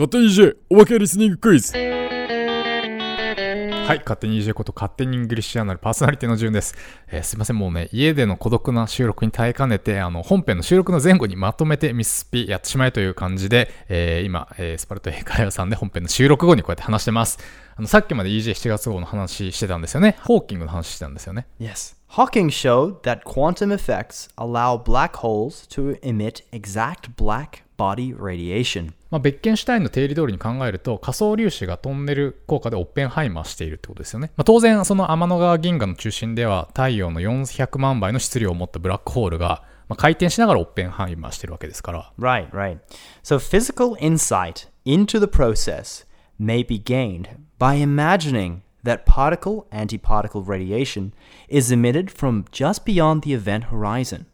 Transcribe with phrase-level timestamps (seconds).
[0.00, 1.76] 勝手に EJ おまけリスニングクイズ。
[1.76, 1.84] は
[3.94, 6.74] い勝手に EJ こと勝手にイングリッシュアナルパーソナリティの順です、
[7.08, 7.56] えーすいません。
[7.56, 17.38] もうね家での孤独な収録に耐えかねてあの本編の収録の前後にまとめてミススピやってしまえという感じで、えー今、えースパルト英会話さんで本編の収録後にこうやって話してます。
[17.76, 20.16] あのさっきまで EJ7 月号の話してたんですよね。
[20.22, 21.46] ホーキングの話してたんですよね。
[21.60, 21.94] Yes.
[22.12, 28.92] Hawking showed that quantum effects allow black holes to emit exact black body radiation.
[29.10, 42.78] まあ、ベッケンシュタインの定理通りに考えると仮想粒子がトンネル効果でオッペンハイマーしているってことですよね、まあ、当然その天の川銀河の中心では太陽の400万倍の質量を持ったブラックホールが、まあ、回転しながらオッペンハイマーしてるわけですから Right, right.
[43.24, 46.04] So physical insight into the process
[46.38, 51.12] may be gained by imagining that particle antiparticle radiation
[51.48, 54.26] is emitted from just beyond the event horizon.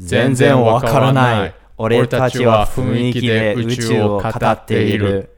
[0.00, 1.54] 全然わからない。
[1.76, 5.30] 俺たちは雰囲気で宇宙を語っている。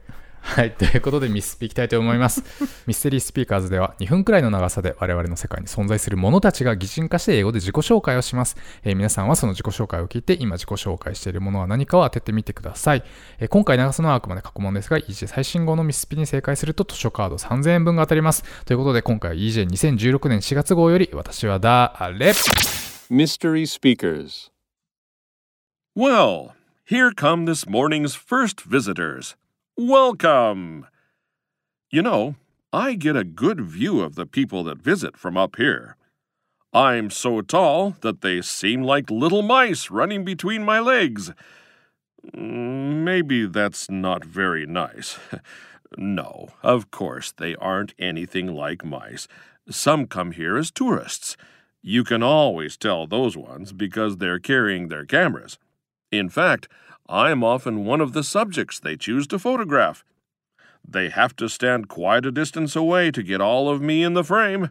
[0.45, 0.73] はい。
[0.73, 2.43] ということで、ミスピいきたいと思います。
[2.87, 8.57] ミステリースピーカーズでは2分くらいの長さで我々の世界に存在する者たちが擬人化して英語で自己紹介をします。
[8.83, 13.05] えー皆さんはその自己紹介を聞いて、今自己紹介しているものは何かを当ててみてください。
[13.39, 18.43] えー今回長さのはあくまで過去問ですが、EJ 最新号のミスピに正解すると図書カード3000円分が当たります。
[18.65, 22.33] ということで、今回は EJ2016 年4月号より、私は誰
[23.11, 24.52] ？Mystery Speakers.
[25.95, 29.37] Well, here come this morning's first visitors.
[29.77, 30.87] Welcome!
[31.91, 32.37] You know,
[32.73, 35.97] I get a good view of the people that visit from up here.
[36.73, 41.31] I'm so tall that they seem like little mice running between my legs.
[42.33, 45.19] Maybe that's not very nice.
[45.99, 49.29] no, of course, they aren't anything like mice.
[49.69, 51.37] Some come here as tourists.
[51.83, 55.59] You can always tell those ones because they're carrying their cameras.
[56.13, 56.69] In fact,
[57.09, 60.05] I'm often one of the subjects they choose to photograph.
[60.87, 64.23] They have to stand quite a distance away to get all of me in the
[64.23, 64.71] frame.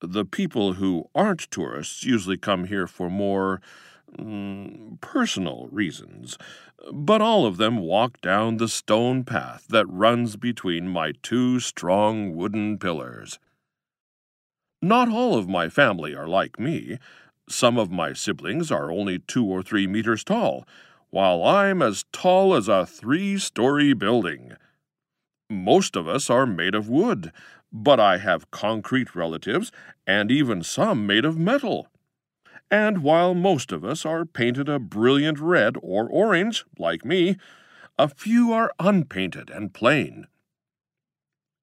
[0.00, 3.60] The people who aren't tourists usually come here for more
[4.18, 6.38] mm, personal reasons,
[6.90, 12.34] but all of them walk down the stone path that runs between my two strong
[12.34, 13.38] wooden pillars.
[14.80, 16.98] Not all of my family are like me.
[17.50, 20.68] Some of my siblings are only two or three meters tall,
[21.10, 24.52] while I'm as tall as a three story building.
[25.50, 27.32] Most of us are made of wood,
[27.72, 29.72] but I have concrete relatives
[30.06, 31.88] and even some made of metal.
[32.70, 37.36] And while most of us are painted a brilliant red or orange, like me,
[37.98, 40.28] a few are unpainted and plain.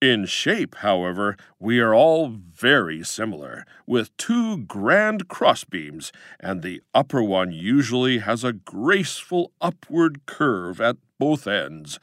[0.01, 7.23] In shape, however, we are all very similar, with two grand crossbeams, and the upper
[7.23, 11.99] one usually has a graceful upward curve at both ends.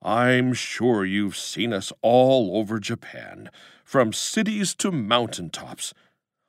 [0.00, 3.50] I'm sure you've seen us all over Japan,
[3.84, 5.92] from cities to mountain tops.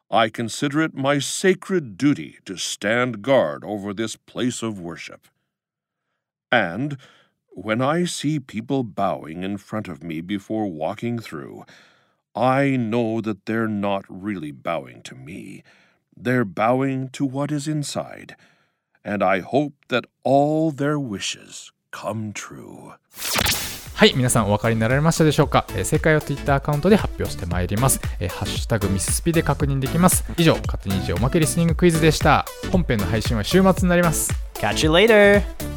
[0.09, 5.27] I consider it my sacred duty to stand guard over this place of worship.
[6.53, 6.97] And
[7.52, 11.64] when I see people bowing in front of me before walking through,
[12.34, 15.64] I know that they're not really bowing to me.
[16.16, 18.36] They're bowing to what is inside.
[19.04, 22.92] And I hope that all their wishes come true.
[23.94, 28.00] はい、皆さんお分かりになられましたでしょうか、えー正解を Twitter アカウントで発表してまいります。
[28.20, 30.24] えーハッシュタグミススピで確認できます。
[30.36, 32.44] 以上、勝手に EJ おまけリスニングクイズでした。
[32.70, 34.30] 本編の配信は週末になります。
[34.54, 35.71] Catch you later!